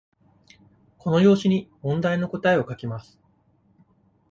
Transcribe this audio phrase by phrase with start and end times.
[0.97, 3.19] この用紙に問題の答えを書きます。